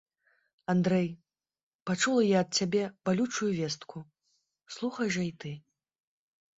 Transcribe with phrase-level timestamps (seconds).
[0.73, 1.09] Андрэй,
[1.91, 3.97] пачула я ад цябе балючую вестку,
[4.79, 5.51] слухай жа і ты.